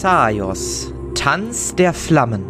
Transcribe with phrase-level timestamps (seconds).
[0.00, 2.44] Xaios, Tanz der Flammen.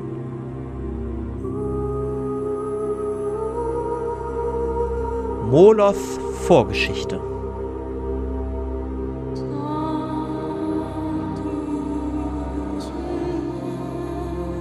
[5.49, 5.95] Moloth
[6.49, 7.21] Vorgeschichte.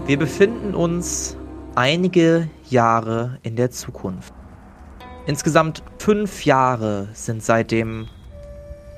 [0.06, 1.36] Wir befinden uns
[1.74, 4.32] einige Jahre in der Zukunft.
[5.25, 8.07] Insgesamt fünf Jahre sind seit dem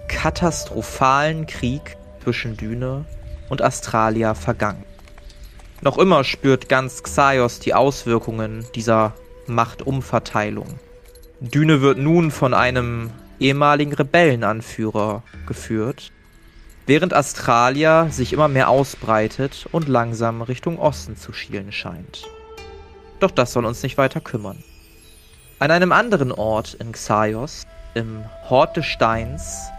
[0.09, 3.05] katastrophalen Krieg zwischen Düne
[3.49, 4.83] und Astralia vergangen.
[5.81, 9.13] Noch immer spürt ganz Xaios die Auswirkungen dieser
[9.45, 10.79] Machtumverteilung.
[11.39, 16.11] Düne wird nun von einem ehemaligen Rebellenanführer geführt,
[16.87, 22.23] während Astralia sich immer mehr ausbreitet und langsam Richtung Osten zu schielen scheint.
[23.19, 24.63] Doch das soll uns nicht weiter kümmern.
[25.59, 29.69] An einem anderen Ort in Xaios, im Hort des Steins,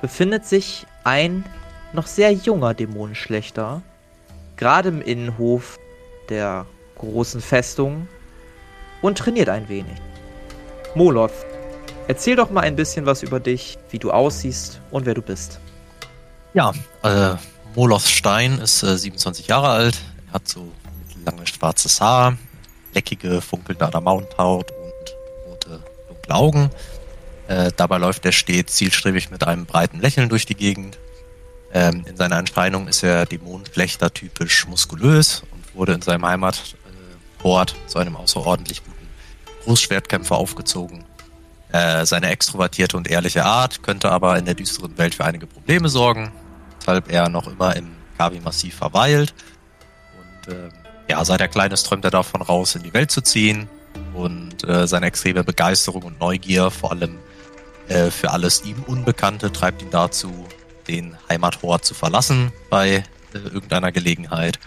[0.00, 1.44] befindet sich ein
[1.92, 3.82] noch sehr junger Dämonenschlechter,
[4.56, 5.78] gerade im Innenhof
[6.28, 8.08] der großen Festung
[9.00, 9.96] und trainiert ein wenig.
[10.94, 11.32] Moloth,
[12.08, 15.58] erzähl doch mal ein bisschen was über dich, wie du aussiehst und wer du bist.
[16.54, 17.34] Ja, äh,
[17.74, 19.98] Moloth Stein ist äh, 27 Jahre alt,
[20.28, 20.70] er hat so
[21.24, 22.36] lange schwarzes Haar,
[22.94, 26.70] leckige, funkelnde Adamanthaut und rote, dunkle Augen.
[27.48, 30.98] Äh, dabei läuft er stets zielstrebig mit einem breiten Lächeln durch die Gegend.
[31.74, 37.98] Ähm, in seiner Erscheinung ist er Dämonenflechter typisch muskulös und wurde in seinem Heimatort zu
[37.98, 39.08] einem außerordentlich guten
[39.64, 41.04] Großschwertkämpfer aufgezogen.
[41.72, 45.88] Äh, seine extrovertierte und ehrliche Art könnte aber in der düsteren Welt für einige Probleme
[45.88, 46.30] sorgen,
[46.78, 49.32] weshalb er noch immer im Kavi-Massiv verweilt.
[50.44, 50.68] Und äh,
[51.08, 53.68] ja, seit er klein ist, träumt er davon raus, in die Welt zu ziehen.
[54.12, 57.18] Und äh, seine extreme Begeisterung und Neugier, vor allem
[57.88, 60.46] äh, für alles ihm Unbekannte, treibt ihn dazu,
[60.88, 63.04] den Heimathort zu verlassen bei
[63.34, 64.58] äh, irgendeiner Gelegenheit.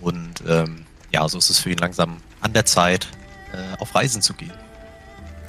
[0.00, 3.08] Und ähm, ja, so ist es für ihn langsam an der Zeit,
[3.52, 4.52] äh, auf Reisen zu gehen.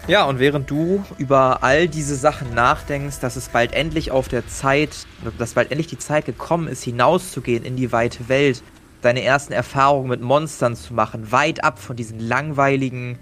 [0.07, 4.47] Ja, und während du über all diese Sachen nachdenkst, dass es bald endlich auf der
[4.47, 5.05] Zeit,
[5.37, 8.63] dass bald endlich die Zeit gekommen ist, hinauszugehen in die weite Welt,
[9.01, 13.19] deine ersten Erfahrungen mit Monstern zu machen, weit ab von diesen langweiligen,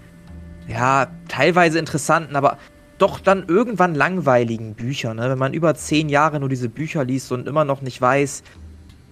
[0.68, 2.56] ja, teilweise interessanten, aber
[3.00, 5.30] doch dann irgendwann langweiligen Bücher, ne?
[5.30, 8.42] Wenn man über zehn Jahre nur diese Bücher liest und immer noch nicht weiß,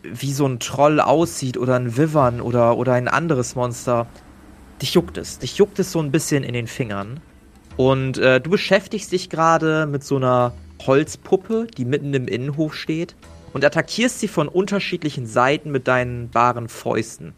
[0.02, 4.06] wie so ein Troll aussieht oder ein Wivern oder, oder ein anderes Monster,
[4.82, 5.38] dich juckt es.
[5.38, 7.20] Dich juckt es so ein bisschen in den Fingern.
[7.76, 10.52] Und äh, du beschäftigst dich gerade mit so einer
[10.86, 13.16] Holzpuppe, die mitten im Innenhof steht,
[13.54, 17.32] und attackierst sie von unterschiedlichen Seiten mit deinen baren Fäusten.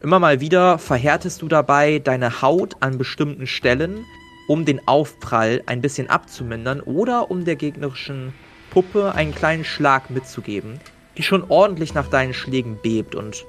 [0.00, 4.06] Immer mal wieder verhärtest du dabei deine Haut an bestimmten Stellen,
[4.50, 8.32] um den Aufprall ein bisschen abzumindern oder um der gegnerischen
[8.70, 10.80] Puppe einen kleinen Schlag mitzugeben,
[11.16, 13.44] die schon ordentlich nach deinen Schlägen bebt und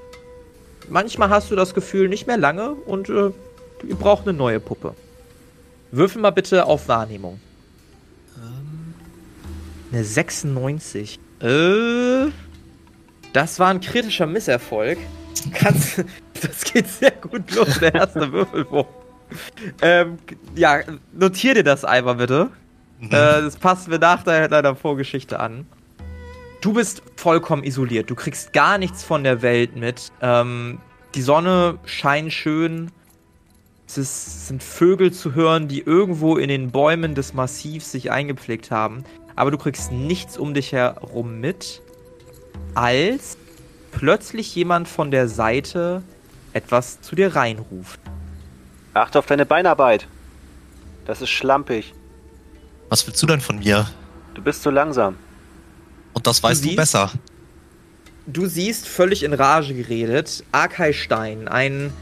[0.89, 3.31] manchmal hast du das Gefühl nicht mehr lange und äh,
[3.87, 4.93] ihr braucht eine neue Puppe.
[5.89, 7.39] Würfel mal bitte auf Wahrnehmung.
[8.37, 8.93] Ähm.
[9.91, 11.19] Eine 96.
[11.39, 12.27] Äh,
[13.33, 14.99] das war ein kritischer Misserfolg.
[15.51, 16.05] Kannst,
[16.43, 19.00] das geht sehr gut los, der erste Würfelwurf
[19.81, 20.17] ähm,
[20.55, 20.79] ja,
[21.13, 22.49] notier dir das einmal bitte.
[22.99, 23.07] Mhm.
[23.07, 25.65] Äh, das passt mir nach deiner Vorgeschichte an.
[26.61, 28.09] Du bist vollkommen isoliert.
[28.09, 30.11] Du kriegst gar nichts von der Welt mit.
[30.21, 30.79] Ähm,
[31.15, 32.91] die Sonne scheint schön.
[33.87, 38.69] Es ist, sind Vögel zu hören, die irgendwo in den Bäumen des Massivs sich eingepflegt
[38.69, 39.03] haben.
[39.35, 41.81] Aber du kriegst nichts um dich herum mit,
[42.75, 43.37] als
[43.91, 46.03] plötzlich jemand von der Seite
[46.53, 47.99] etwas zu dir reinruft.
[48.93, 50.07] Achte auf deine Beinarbeit.
[51.05, 51.93] Das ist schlampig.
[52.89, 53.87] Was willst du denn von mir?
[54.33, 55.15] Du bist zu langsam.
[56.13, 57.11] Und das weißt du, siehst, du besser.
[58.27, 61.93] Du siehst, völlig in Rage geredet, Arkai Stein, einen,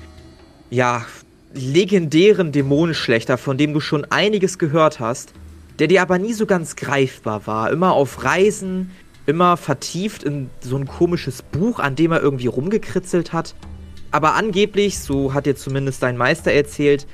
[0.70, 1.06] ja,
[1.54, 5.34] legendären Dämonenschlechter, von dem du schon einiges gehört hast,
[5.80, 7.72] der dir aber nie so ganz greifbar war.
[7.72, 8.92] Immer auf Reisen,
[9.26, 13.56] immer vertieft in so ein komisches Buch, an dem er irgendwie rumgekritzelt hat.
[14.12, 17.06] Aber angeblich, so hat dir zumindest dein Meister erzählt,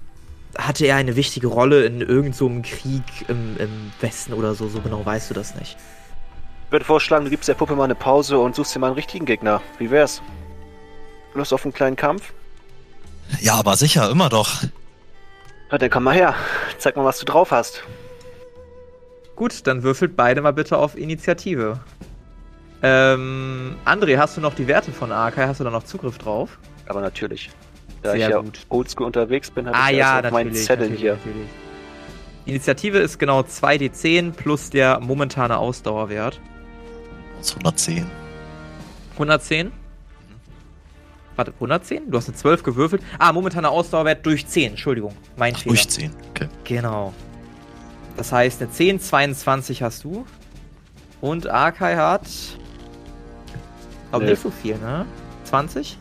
[0.58, 4.70] hatte er eine wichtige Rolle in irgendeinem so Krieg im, im, Westen oder so.
[4.70, 5.78] So genau weißt du das nicht.
[6.66, 8.96] Ich würde vorschlagen, du gibst der Puppe mal eine Pause und suchst dir mal einen
[8.96, 9.62] richtigen Gegner.
[9.78, 10.22] Wie wär's?
[11.34, 12.34] Lust auf einen kleinen Kampf?
[13.42, 14.64] Ja, aber sicher, immer doch.
[15.70, 16.36] Na, dann komm mal her.
[16.78, 17.84] Zeig mal, was du drauf hast.
[19.36, 21.80] Gut, dann würfelt beide mal bitte auf Initiative.
[22.82, 25.48] Ähm, André, hast du noch die Werte von Arkai?
[25.48, 26.58] Hast du da noch Zugriff drauf?
[26.88, 27.50] Aber natürlich.
[28.02, 28.60] Da Sehr ich ja gut.
[28.70, 31.14] oldschool unterwegs bin, habe ah, ich ja, auf meinen Zettel hier.
[31.14, 31.48] Natürlich.
[32.46, 36.40] Initiative ist genau 2d10 plus der momentane Ausdauerwert.
[37.40, 38.06] Das 110.
[39.14, 39.72] 110?
[41.36, 42.12] Warte, 110?
[42.12, 43.02] Du hast eine 12 gewürfelt.
[43.20, 44.72] Ah, momentaner Ausdauerwert durch 10.
[44.72, 45.76] Entschuldigung, mein Ach, Fehler.
[45.76, 46.12] durch 10.
[46.30, 46.48] Okay.
[46.64, 47.14] Genau.
[48.16, 50.26] Das heißt, eine 10, 22 hast du.
[51.22, 52.28] Und Arkai hat.
[54.12, 54.32] Aber Nee.
[54.32, 55.06] nicht so viel, ne?
[55.46, 55.98] 20?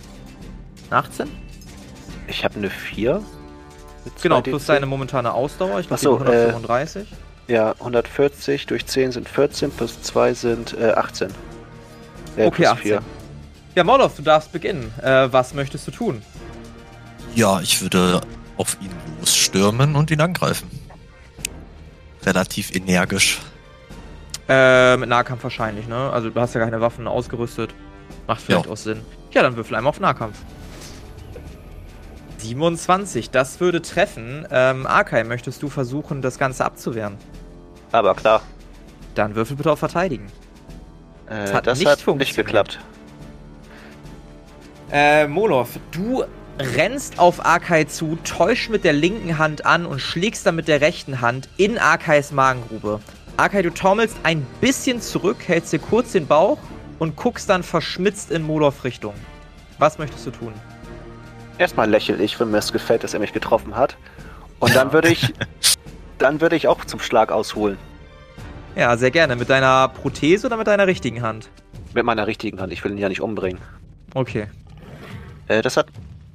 [0.91, 1.29] 18?
[2.29, 3.23] Ich habe eine 4.
[4.05, 4.43] mit Genau, 2d10.
[4.43, 5.81] plus deine momentane Ausdauer.
[5.81, 7.09] Ich glaube, so, äh, 135.
[7.47, 11.29] Ja, 140 durch 10 sind 14, plus 2 sind äh, 18.
[12.37, 12.83] Äh, okay, plus 18.
[12.83, 13.03] vier.
[13.75, 14.93] Ja, Molov, du darfst beginnen.
[15.03, 16.23] Äh, was möchtest du tun?
[17.35, 18.21] Ja, ich würde
[18.57, 18.91] auf ihn
[19.21, 20.71] losstürmen und ihn angreifen.
[22.25, 23.41] Relativ energisch.
[24.49, 26.11] Äh, mit Nahkampf wahrscheinlich, ne?
[26.11, 27.75] Also du hast ja keine Waffen ausgerüstet.
[28.27, 28.73] Macht vielleicht Ja.
[28.73, 29.01] auch Sinn.
[29.33, 30.37] Ja, dann würfel einmal auf Nahkampf.
[32.45, 34.47] 27, das würde treffen.
[34.51, 37.17] Ähm, Arkai, möchtest du versuchen, das Ganze abzuwehren?
[37.93, 38.43] Aber klar,
[39.15, 40.27] Dann würfel bitte auf Verteidigen.
[41.31, 42.79] äh, Es hat das nicht hat nicht geklappt.
[44.93, 46.25] Äh, Molov, du
[46.59, 50.81] rennst auf Arkai zu, täusch mit der linken Hand an und schlägst dann mit der
[50.81, 53.01] rechten Hand in Arkais Magengrube.
[53.37, 56.59] Arkai, du taumelst ein bisschen zurück, hältst dir kurz den Bauch
[57.01, 59.15] und guckst dann verschmitzt in Molov Richtung.
[59.79, 60.53] Was möchtest du tun?
[61.59, 63.97] Erstmal lächle ich, wenn mir es gefällt, dass er mich getroffen hat.
[64.59, 65.33] Und dann würde ich,
[66.19, 67.79] dann würde ich auch zum Schlag ausholen.
[68.77, 69.37] Ja, sehr gerne.
[69.37, 71.49] Mit deiner Prothese oder mit deiner richtigen Hand?
[71.95, 72.73] Mit meiner richtigen Hand.
[72.73, 73.61] Ich will ihn ja nicht umbringen.
[74.15, 74.49] Okay.
[75.47, 75.87] Äh, das hat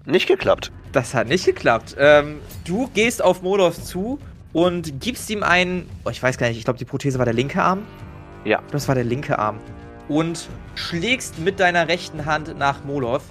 [0.06, 0.71] nicht geklappt.
[0.94, 1.95] Das hat nicht geklappt.
[2.00, 4.19] Ähm, du gehst auf Molov zu
[4.54, 5.88] und gibst ihm einen.
[6.06, 7.83] Oh, ich weiß gar nicht, ich glaube, die Prothese war der linke Arm.
[8.45, 8.62] Ja.
[8.72, 9.60] Das war der linke Arm.
[10.07, 13.22] Und schlägst mit deiner rechten Hand nach Molov.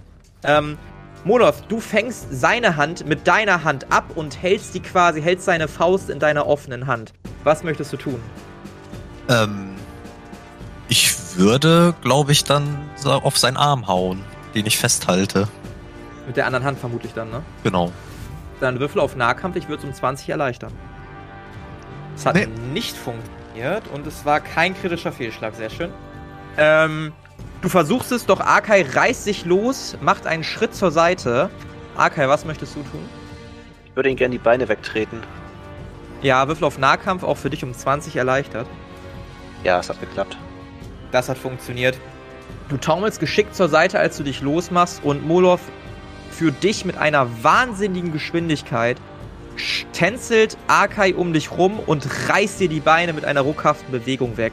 [0.45, 0.79] Ähm,
[1.29, 5.69] Molov, du fängst seine Hand mit deiner Hand ab und hältst die quasi, hältst seine
[5.69, 7.13] Faust in deiner offenen Hand.
[7.45, 8.19] Was möchtest du tun?
[9.29, 9.75] Ähm,
[10.89, 15.49] ich würde, glaube ich, dann auf seinen Arm hauen, den ich festhalte.
[16.27, 17.43] Mit der anderen Hand vermutlich dann, ne?
[17.63, 17.93] Genau.
[18.61, 20.73] Dann Würfel auf Nahkampf, ich würde es um 20 erleichtern.
[22.17, 22.49] Es hat Nee.
[22.73, 25.91] nicht funktioniert und es war kein kritischer Fehlschlag, sehr schön.
[26.57, 27.13] Ähm,
[27.63, 31.51] du versuchst es, doch Arkai reißt sich los, macht einen Schritt zur Seite.
[31.97, 33.05] Arkai, was möchtest du tun?
[33.85, 35.21] Ich würde ihn gerne die Beine wegtreten.
[36.23, 38.67] Ja, Würfel auf Nahkampf auch für dich um 20 erleichtert.
[39.65, 40.37] Ja, es hat geklappt.
[41.11, 41.99] Das hat funktioniert.
[42.69, 45.61] Du taumelst geschickt zur Seite, als du dich losmachst und Molov
[46.31, 48.99] für dich mit einer wahnsinnigen Geschwindigkeit
[49.57, 54.37] sch- tänzelt Arkai um dich rum und reißt dir die Beine mit einer ruckhaften Bewegung
[54.37, 54.53] weg.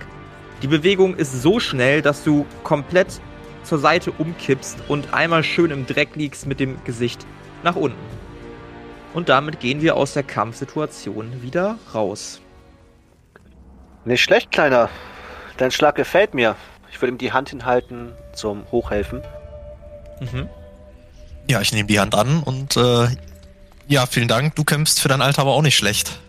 [0.62, 3.20] Die Bewegung ist so schnell, dass du komplett
[3.64, 7.26] zur Seite umkippst und einmal schön im Dreck liegst mit dem Gesicht
[7.64, 7.98] nach unten.
[9.14, 12.42] Und damit gehen wir aus der Kampfsituation wieder raus.
[14.04, 14.90] Nicht schlecht, Kleiner.
[15.58, 16.56] Dein Schlag gefällt mir.
[16.92, 19.22] Ich würde ihm die Hand hinhalten zum Hochhelfen.
[20.20, 20.50] Mhm.
[21.50, 23.08] Ja, ich nehme die Hand an und äh,
[23.88, 24.56] ja, vielen Dank.
[24.56, 26.20] Du kämpfst für dein Alter aber auch nicht schlecht.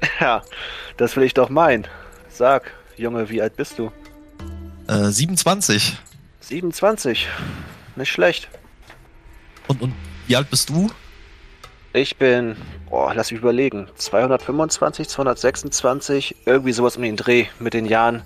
[0.20, 0.42] Ja,
[0.98, 1.86] das will ich doch meinen.
[2.28, 3.90] Sag, Junge, wie alt bist du?
[4.88, 5.96] Äh, 27.
[6.40, 7.28] 27.
[7.96, 8.48] Nicht schlecht.
[9.68, 9.94] Und, und
[10.26, 10.90] wie alt bist du?
[11.92, 12.56] Ich bin,
[12.90, 18.22] boah, lass mich überlegen, 225, 226, irgendwie sowas um den Dreh mit den Jahren.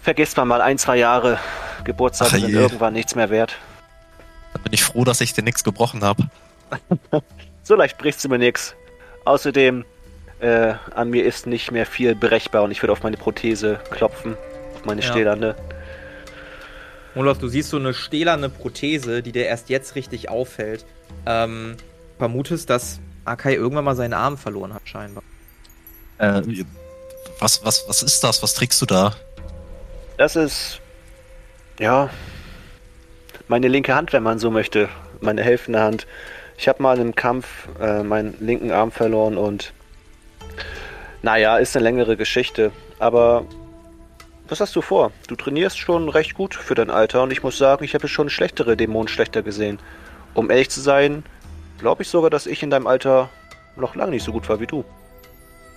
[0.00, 1.38] Vergisst man mal ein, zwei Jahre.
[1.84, 3.56] Geburtstage Ach sind irgendwann nichts mehr wert.
[4.52, 6.28] Dann bin ich froh, dass ich dir nichts gebrochen habe.
[7.68, 8.74] So leicht brichst du mir nix.
[9.26, 9.84] Außerdem,
[10.40, 14.36] äh, an mir ist nicht mehr viel brechbar und ich würde auf meine Prothese klopfen.
[14.74, 15.08] Auf meine Ja.
[15.08, 15.56] stählerne.
[17.14, 20.84] Olaf, du siehst so eine stählerne Prothese, die dir erst jetzt richtig auffällt.
[21.26, 21.76] Ähm,
[22.18, 25.22] vermutest, dass Akai irgendwann mal seinen Arm verloren hat, scheinbar.
[26.18, 26.42] Äh,
[27.40, 28.42] was, was, was ist das?
[28.42, 29.14] Was trägst du da?
[30.16, 30.80] Das ist,
[31.78, 32.10] ja,
[33.48, 34.88] meine linke Hand, wenn man so möchte.
[35.20, 36.06] Meine helfende Hand.
[36.56, 39.72] Ich habe mal im Kampf äh, meinen linken Arm verloren und,
[41.22, 42.72] naja, ist eine längere Geschichte.
[42.98, 43.44] Aber
[44.48, 45.12] was hast du vor?
[45.26, 48.30] Du trainierst schon recht gut für dein Alter und ich muss sagen, ich habe schon
[48.30, 49.78] schlechtere Dämonen schlechter gesehen.
[50.34, 51.24] Um ehrlich zu sein,
[51.78, 53.28] glaube ich sogar, dass ich in deinem Alter
[53.76, 54.84] noch lange nicht so gut war wie du.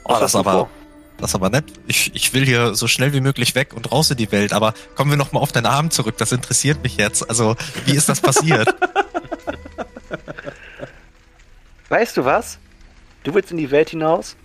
[0.03, 0.69] Oh, Was das hast du aber, vor?
[1.17, 1.65] das ist aber nett.
[1.87, 4.73] Ich, ich will hier so schnell wie möglich weg und raus in die Welt, aber
[4.95, 6.17] kommen wir nochmal auf deinen Arm zurück.
[6.17, 7.27] Das interessiert mich jetzt.
[7.29, 7.55] Also,
[7.85, 8.73] wie ist das passiert?
[11.89, 12.57] Weißt du was?
[13.23, 14.35] Du willst in die Welt hinaus?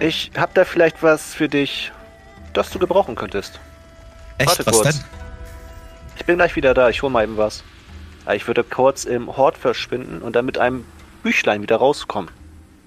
[0.00, 1.92] Ich hab da vielleicht was für dich,
[2.52, 3.60] das du gebrauchen könntest.
[4.38, 4.48] Echt?
[4.48, 4.88] Warte was kurz.
[4.88, 5.04] denn?
[6.16, 7.62] Ich bin gleich wieder da, ich hol mal eben was.
[8.32, 10.84] Ich würde kurz im Hort verschwinden und dann mit einem
[11.22, 12.30] Büchlein wieder rauskommen.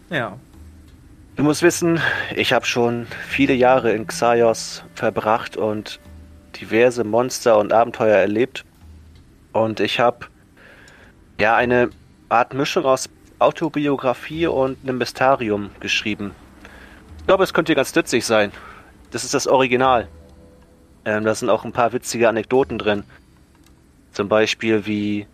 [0.10, 0.38] Ja.
[1.36, 2.02] Du musst wissen,
[2.36, 6.00] ich habe schon viele Jahre in Xaios verbracht und
[6.60, 8.66] diverse Monster und Abenteuer erlebt.
[9.54, 10.26] Und ich habe
[11.40, 11.90] ja eine
[12.30, 13.10] Art Mischung aus
[13.40, 16.32] Autobiografie und einem Mysterium geschrieben.
[17.28, 18.54] Ich glaube, es könnte ganz nützlich sein.
[19.12, 20.08] Das ist das Original.
[21.04, 23.04] Ähm, da sind auch ein paar witzige Anekdoten drin.
[24.14, 25.28] Zum Beispiel wie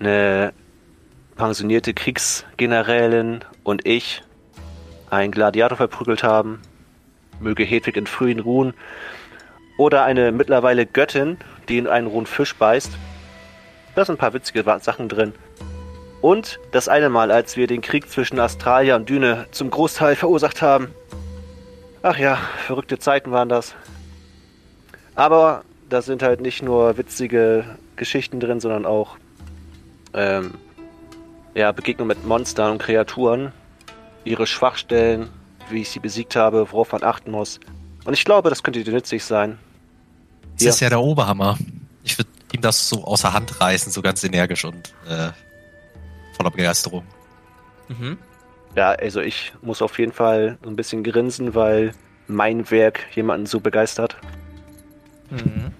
[0.00, 0.54] eine
[1.36, 4.22] pensionierte Kriegsgenerälin und ich
[5.10, 6.62] einen Gladiator verprügelt haben.
[7.40, 8.72] Möge Hedwig in frühen ruhen.
[9.76, 11.36] Oder eine mittlerweile Göttin,
[11.68, 12.96] die in einen rohen Fisch beißt.
[13.94, 15.34] Da sind ein paar witzige Sachen drin.
[16.20, 20.62] Und das eine Mal, als wir den Krieg zwischen Australia und Düne zum Großteil verursacht
[20.62, 20.88] haben.
[22.02, 23.74] Ach ja, verrückte Zeiten waren das.
[25.14, 27.64] Aber da sind halt nicht nur witzige
[27.96, 29.16] Geschichten drin, sondern auch
[30.14, 30.54] ähm,
[31.54, 33.52] ja, Begegnungen mit Monstern und Kreaturen,
[34.24, 35.28] ihre Schwachstellen,
[35.70, 37.60] wie ich sie besiegt habe, worauf man achten muss.
[38.04, 39.58] Und ich glaube, das könnte dir nützlich sein.
[40.54, 40.70] Das ja.
[40.70, 41.58] ist ja der Oberhammer.
[42.02, 45.30] Ich würde ihm das so außer Hand reißen, so ganz energisch und äh,
[46.36, 47.04] voller Begeisterung.
[47.88, 48.18] Mhm.
[48.74, 51.92] Ja, also ich muss auf jeden Fall ein bisschen grinsen, weil
[52.28, 54.16] mein Werk jemanden so begeistert.
[55.30, 55.72] Mhm.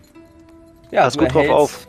[0.91, 1.87] Ja, Pass gut drauf auf.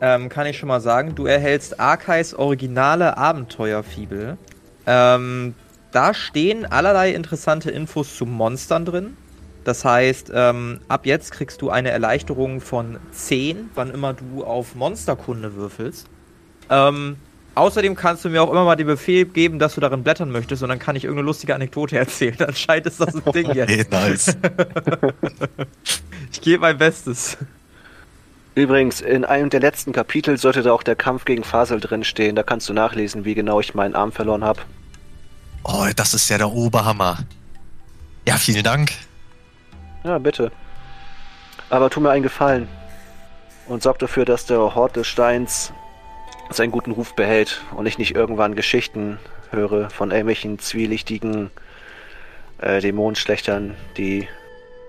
[0.00, 4.36] Ähm, kann ich schon mal sagen, du erhältst Arkais originale Abenteuerfibel.
[4.84, 5.54] Ähm,
[5.92, 9.16] da stehen allerlei interessante Infos zu Monstern drin.
[9.64, 14.74] Das heißt, ähm, ab jetzt kriegst du eine Erleichterung von 10, wann immer du auf
[14.74, 16.08] Monsterkunde würfelst.
[16.68, 17.16] Ähm,
[17.54, 20.62] außerdem kannst du mir auch immer mal den Befehl geben, dass du darin blättern möchtest
[20.62, 22.36] und dann kann ich irgendeine lustige Anekdote erzählen.
[22.46, 23.70] Anscheinend ist das ein Ding jetzt.
[23.70, 24.36] Okay, nice.
[26.32, 27.36] ich gebe mein Bestes.
[28.54, 32.36] Übrigens, in einem der letzten Kapitel sollte da auch der Kampf gegen Fasel drinstehen.
[32.36, 34.60] Da kannst du nachlesen, wie genau ich meinen Arm verloren habe.
[35.64, 37.18] Oh, das ist ja der Oberhammer.
[38.26, 38.92] Ja, vielen Dank.
[40.04, 40.52] Ja, bitte.
[41.70, 42.68] Aber tu mir einen Gefallen
[43.66, 45.72] und sorg dafür, dass der Hort des Steins
[46.56, 49.18] seinen guten Ruf behält und ich nicht irgendwann Geschichten
[49.50, 51.50] höre von irgendwelchen zwielichtigen
[52.58, 54.28] äh, Dämonenschlechtern, die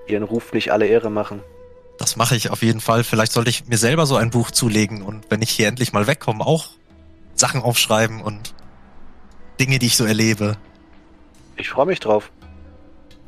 [0.07, 1.41] ihren Ruf nicht alle Ehre machen.
[1.97, 3.03] Das mache ich auf jeden Fall.
[3.03, 6.07] Vielleicht sollte ich mir selber so ein Buch zulegen und wenn ich hier endlich mal
[6.07, 6.67] wegkomme, auch
[7.35, 8.53] Sachen aufschreiben und
[9.59, 10.57] Dinge, die ich so erlebe.
[11.55, 12.31] Ich freue mich drauf.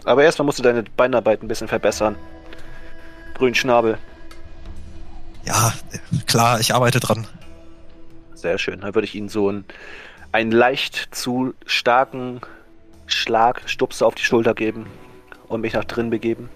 [0.04, 2.15] Aber erstmal musst du deine Beinarbeit ein bisschen verbessern.
[3.36, 3.98] Grün Schnabel.
[5.46, 5.74] Ja,
[6.25, 7.27] klar, ich arbeite dran.
[8.36, 8.82] Sehr schön.
[8.82, 9.65] Dann würde ich Ihnen so einen,
[10.32, 12.42] einen leicht zu starken
[13.08, 14.88] Schlag, Stupse auf die Schulter geben
[15.48, 16.50] und mich nach drin begeben.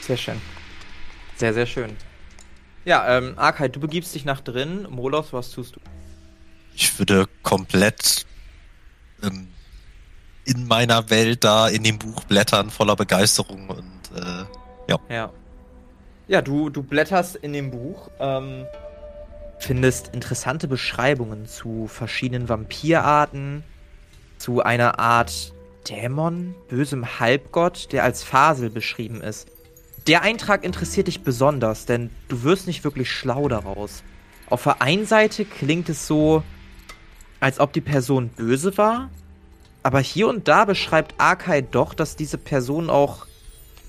[0.00, 0.40] Sehr schön.
[1.36, 1.96] Sehr, sehr schön.
[2.84, 4.86] Ja, ähm, Arkay, du begibst dich nach drin.
[4.90, 5.80] Molos, was tust du?
[6.74, 8.26] Ich würde komplett
[9.22, 9.48] ähm,
[10.44, 14.44] in meiner Welt da in dem Buch blättern, voller Begeisterung und äh,
[14.88, 14.98] ja.
[15.08, 15.32] Ja.
[16.26, 18.66] Ja, du, du blätterst in dem Buch, ähm,
[19.64, 23.64] findest interessante Beschreibungen zu verschiedenen Vampirarten,
[24.38, 25.52] zu einer Art
[25.88, 29.48] Dämon, bösem Halbgott, der als Fasel beschrieben ist.
[30.06, 34.02] Der Eintrag interessiert dich besonders, denn du wirst nicht wirklich schlau daraus.
[34.50, 36.42] Auf der einen Seite klingt es so,
[37.40, 39.08] als ob die Person böse war,
[39.82, 43.26] aber hier und da beschreibt Arkai doch, dass diese Person auch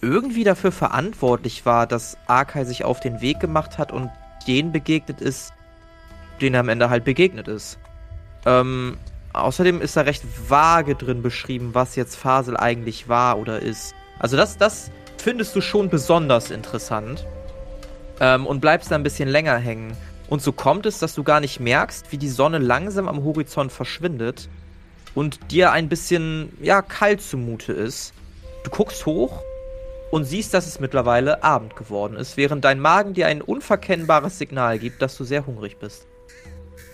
[0.01, 4.10] irgendwie dafür verantwortlich war, dass Arkai sich auf den Weg gemacht hat und
[4.48, 5.51] den begegnet ist,
[6.42, 7.80] den er am Ende halt begegnet ist.
[8.46, 8.98] Ähm,
[9.34, 13.94] außerdem ist da recht vage drin beschrieben, was jetzt Fasel eigentlich war oder ist.
[14.20, 17.25] Also das, das findest du schon besonders interessant.
[18.20, 19.96] Ähm, und bleibst da ein bisschen länger hängen.
[20.30, 23.72] Und so kommt es, dass du gar nicht merkst, wie die Sonne langsam am Horizont
[23.72, 24.48] verschwindet
[25.13, 28.13] und dir ein bisschen, ja, kalt zumute ist.
[28.63, 29.42] Du guckst hoch
[30.12, 34.80] und siehst, dass es mittlerweile Abend geworden ist, während dein Magen dir ein unverkennbares Signal
[34.80, 36.08] gibt, dass du sehr hungrig bist.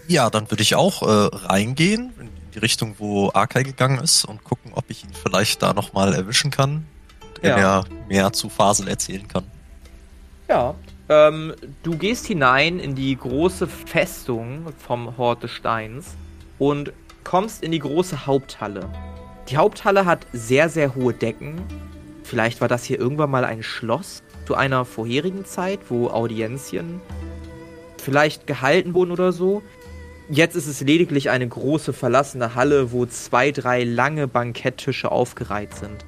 [0.07, 4.43] Ja, dann würde ich auch äh, reingehen in die Richtung, wo Arkai gegangen ist und
[4.43, 6.85] gucken, ob ich ihn vielleicht da nochmal erwischen kann
[7.41, 7.57] und ja.
[7.57, 9.45] er mehr zu Fasel erzählen kann.
[10.47, 10.75] Ja,
[11.09, 11.53] ähm,
[11.83, 16.15] du gehst hinein in die große Festung vom Hort des Steins
[16.59, 16.93] und
[17.23, 18.89] kommst in die große Haupthalle.
[19.49, 21.61] Die Haupthalle hat sehr, sehr hohe Decken.
[22.23, 27.01] Vielleicht war das hier irgendwann mal ein Schloss zu einer vorherigen Zeit, wo Audienzien
[27.97, 29.61] vielleicht gehalten wurden oder so.
[30.33, 36.05] Jetzt ist es lediglich eine große verlassene Halle, wo zwei, drei lange Banketttische aufgereiht sind.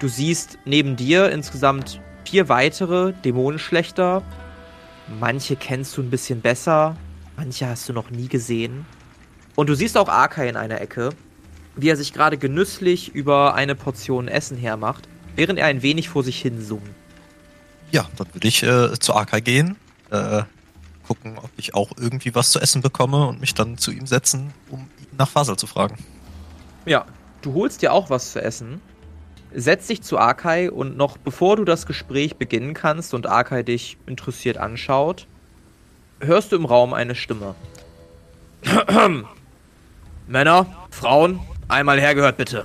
[0.00, 4.24] Du siehst neben dir insgesamt vier weitere Dämonenschlechter.
[5.20, 6.96] Manche kennst du ein bisschen besser,
[7.36, 8.84] manche hast du noch nie gesehen.
[9.54, 11.10] Und du siehst auch Arkai in einer Ecke,
[11.76, 16.24] wie er sich gerade genüsslich über eine Portion Essen hermacht, während er ein wenig vor
[16.24, 16.90] sich hin summt.
[17.92, 19.76] Ja, dann würde ich äh, zu Arkai gehen,
[20.10, 20.42] äh,
[21.06, 24.52] gucken, ob ich auch irgendwie was zu essen bekomme und mich dann zu ihm setzen,
[24.70, 25.96] um ihn nach Fasel zu fragen.
[26.86, 27.06] Ja,
[27.42, 28.80] du holst dir auch was zu essen,
[29.54, 33.98] setzt dich zu Arkai und noch bevor du das Gespräch beginnen kannst und Arkai dich
[34.06, 35.26] interessiert anschaut,
[36.20, 37.54] hörst du im Raum eine Stimme.
[40.26, 42.64] Männer, Frauen, einmal hergehört bitte.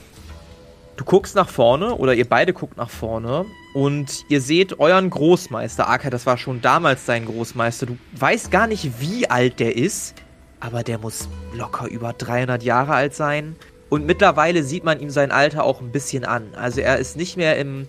[0.97, 5.87] Du guckst nach vorne oder ihr beide guckt nach vorne und ihr seht euren Großmeister.
[5.87, 7.85] Arkai, das war schon damals dein Großmeister.
[7.85, 10.15] Du weißt gar nicht, wie alt der ist,
[10.59, 13.55] aber der muss locker über 300 Jahre alt sein.
[13.89, 16.47] Und mittlerweile sieht man ihm sein Alter auch ein bisschen an.
[16.55, 17.87] Also er ist nicht mehr im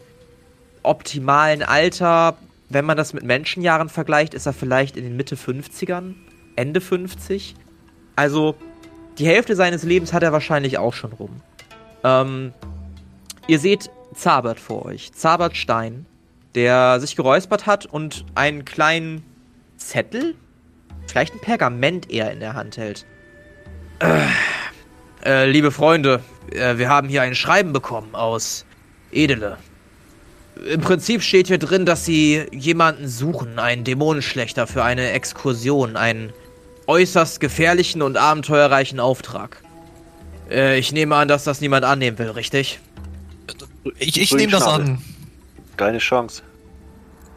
[0.82, 2.36] optimalen Alter.
[2.68, 6.14] Wenn man das mit Menschenjahren vergleicht, ist er vielleicht in den Mitte 50ern,
[6.56, 7.54] Ende 50.
[8.16, 8.54] Also
[9.16, 11.40] die Hälfte seines Lebens hat er wahrscheinlich auch schon rum.
[12.04, 12.52] Ähm,
[13.48, 16.06] ihr seht Zabert vor euch, Zabert Stein,
[16.54, 19.24] der sich geräuspert hat und einen kleinen
[19.76, 20.36] Zettel,
[21.06, 23.04] vielleicht ein Pergament eher in der Hand hält.
[23.98, 24.20] Äh,
[25.24, 26.20] äh, liebe Freunde,
[26.52, 28.64] äh, wir haben hier ein Schreiben bekommen aus
[29.10, 29.58] Edele.
[30.68, 36.32] Im Prinzip steht hier drin, dass sie jemanden suchen, einen Dämonenschlechter für eine Exkursion, einen
[36.86, 39.62] äußerst gefährlichen und abenteuerreichen Auftrag.
[40.50, 42.80] Äh, ich nehme an, dass das niemand annehmen will, richtig?
[43.98, 45.02] Ich, ich nehme das an.
[45.76, 46.42] Keine Chance.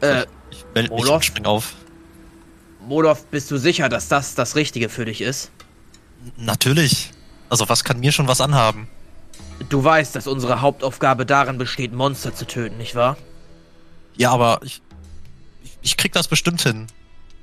[0.01, 1.73] Äh, Ich melde mich und spring auf.
[2.87, 5.51] Molov, bist du sicher, dass das das Richtige für dich ist?
[6.37, 7.11] Natürlich.
[7.49, 8.87] Also was kann mir schon was anhaben?
[9.69, 13.17] Du weißt, dass unsere Hauptaufgabe darin besteht, Monster zu töten, nicht wahr?
[14.17, 14.81] Ja, aber ich,
[15.63, 16.87] ich, ich krieg das bestimmt hin.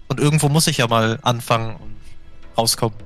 [0.09, 1.97] Und irgendwo muss ich ja mal anfangen und
[2.57, 2.97] rauskommen.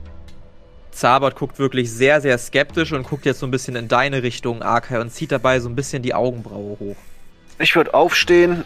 [0.93, 4.63] Zabert guckt wirklich sehr, sehr skeptisch und guckt jetzt so ein bisschen in deine Richtung,
[4.63, 6.97] Arkai, und zieht dabei so ein bisschen die Augenbraue hoch.
[7.59, 8.65] Ich würde aufstehen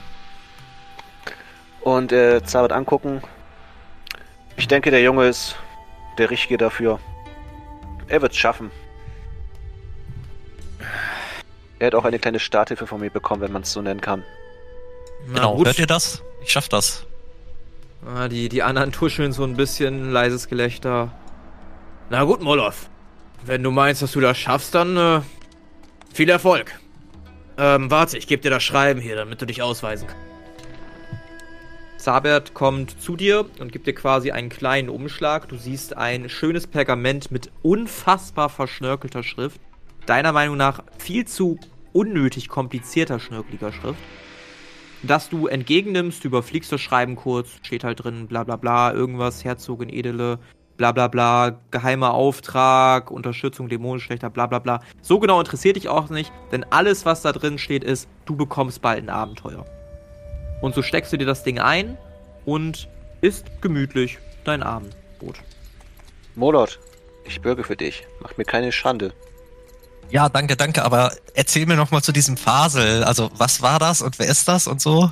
[1.80, 3.22] und äh, Zabert angucken.
[4.56, 5.56] Ich denke, der Junge ist
[6.18, 6.98] der Richtige dafür.
[8.08, 8.70] Er wird's schaffen.
[11.78, 14.24] Er hat auch eine kleine Starthilfe von mir bekommen, wenn man es so nennen kann.
[15.28, 15.66] Na genau, gut.
[15.66, 16.22] hört ihr das?
[16.42, 17.04] Ich schaff das.
[18.06, 21.12] Ah, die, die anderen tuscheln so ein bisschen, leises Gelächter.
[22.08, 22.88] Na gut, Molov.
[23.44, 25.20] Wenn du meinst, dass du das schaffst, dann äh,
[26.14, 26.78] viel Erfolg.
[27.58, 30.24] Ähm, warte, ich gebe dir das Schreiben hier, damit du dich ausweisen kannst.
[31.96, 35.48] Zabert kommt zu dir und gibt dir quasi einen kleinen Umschlag.
[35.48, 39.60] Du siehst ein schönes Pergament mit unfassbar verschnörkelter Schrift.
[40.06, 41.58] Deiner Meinung nach viel zu
[41.92, 43.98] unnötig komplizierter schnörkeliger Schrift.
[45.02, 49.88] Das du entgegennimmst, überfliegst das Schreiben kurz, steht halt drin, bla bla bla, irgendwas, Herzogin
[49.88, 50.38] Edele,
[50.76, 54.80] bla bla bla, geheimer Auftrag, Unterstützung Dämonenschlechter, bla bla bla.
[55.02, 58.82] So genau interessiert dich auch nicht, denn alles, was da drin steht, ist, du bekommst
[58.82, 59.64] bald ein Abenteuer.
[60.60, 61.96] Und so steckst du dir das Ding ein
[62.44, 62.88] und
[63.20, 65.36] isst gemütlich dein Abendbrot.
[66.34, 66.78] Molot,
[67.24, 68.06] ich bürge für dich.
[68.20, 69.12] Mach mir keine Schande.
[70.10, 73.02] Ja, danke, danke, aber erzähl mir noch mal zu diesem Fasel.
[73.04, 75.10] Also, was war das und wer ist das und so?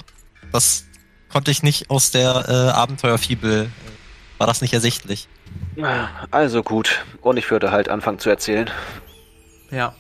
[0.53, 0.85] Das
[1.33, 3.65] konnte ich nicht aus der äh, Abenteuerfibel.
[3.65, 5.29] äh, War das nicht ersichtlich?
[6.31, 7.05] Also gut.
[7.21, 8.71] Und ich würde halt anfangen zu erzählen.
[9.71, 9.95] Ja.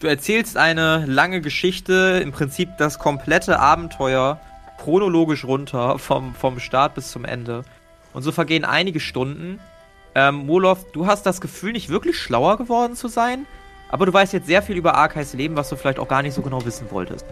[0.00, 4.40] Du erzählst eine lange Geschichte, im Prinzip das komplette Abenteuer
[4.78, 7.64] chronologisch runter, vom, vom Start bis zum Ende.
[8.12, 9.60] Und so vergehen einige Stunden.
[10.14, 13.46] Ähm, Molov, du hast das Gefühl, nicht wirklich schlauer geworden zu sein,
[13.88, 16.34] aber du weißt jetzt sehr viel über Arkais Leben, was du vielleicht auch gar nicht
[16.34, 17.24] so genau wissen wolltest.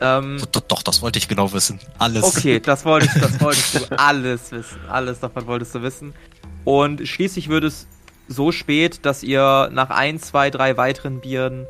[0.00, 1.78] Ähm, Doch, doch, das wollte ich genau wissen.
[1.98, 2.24] Alles.
[2.24, 4.80] Okay, das wolltest, das wolltest du alles wissen.
[4.88, 6.12] Alles davon wolltest du wissen.
[6.64, 7.86] Und schließlich wird es
[8.28, 11.66] so spät, dass ihr nach ein, zwei, drei weiteren Bieren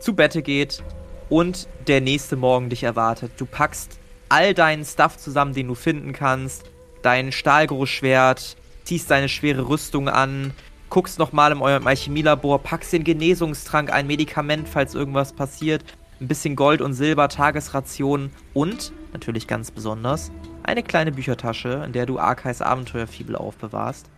[0.00, 0.82] zu Bette geht
[1.28, 3.32] und der nächste Morgen dich erwartet.
[3.36, 6.64] Du packst all deinen Stuff zusammen, den du finden kannst,
[7.02, 10.52] dein Stahlgroßschwert, ziehst deine schwere Rüstung an,
[10.90, 15.84] guckst nochmal in eurem Alchemielabor, packst den Genesungstrank, ein Medikament, falls irgendwas passiert,
[16.20, 22.06] ein bisschen Gold und Silber, Tagesrationen und, natürlich ganz besonders, eine kleine Büchertasche, in der
[22.06, 24.08] du Arkais Abenteuerfibel aufbewahrst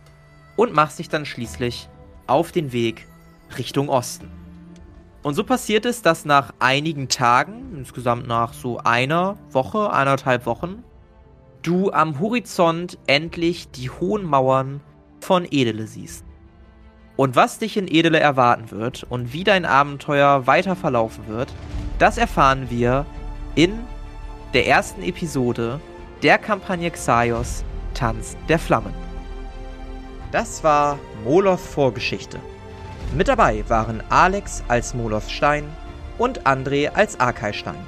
[0.55, 1.89] und machst dich dann schließlich
[2.27, 3.07] auf den Weg
[3.57, 4.29] Richtung Osten.
[5.23, 10.83] Und so passiert es, dass nach einigen Tagen, insgesamt nach so einer Woche, eineinhalb Wochen,
[11.63, 14.81] du am Horizont endlich die hohen Mauern
[15.19, 16.23] von Edele siehst.
[17.17, 21.51] Und was dich in Edele erwarten wird und wie dein Abenteuer weiter verlaufen wird,
[21.97, 23.05] das erfahren wir
[23.55, 23.79] in
[24.53, 25.79] der ersten Episode
[26.21, 27.63] der Kampagne Xaios
[27.93, 29.04] Tanz der Flammen.
[30.35, 32.41] Das war Moloth Vorgeschichte.
[33.15, 35.63] Mit dabei waren Alex als Moloth Stein
[36.17, 37.79] und André als Arkai Stein.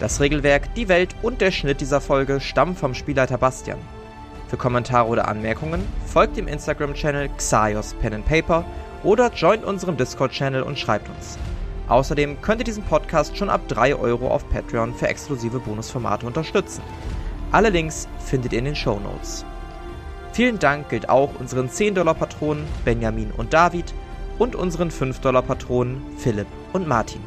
[0.00, 3.78] Das Regelwerk, die Welt und der Schnitt dieser Folge stammen vom Spielleiter Bastian.
[4.48, 8.64] Für Kommentare oder Anmerkungen folgt dem Instagram-Channel Xaios Pen and Paper
[9.04, 11.38] oder joint unserem Discord-Channel und schreibt uns.
[11.86, 16.82] Außerdem könnt ihr diesen Podcast schon ab 3 Euro auf Patreon für exklusive Bonusformate unterstützen.
[17.52, 19.44] Alle Links findet ihr in den Show Notes.
[20.38, 23.92] Vielen Dank gilt auch unseren 10-Dollar-Patronen Benjamin und David
[24.38, 27.20] und unseren 5-Dollar-Patronen Philipp und Martin.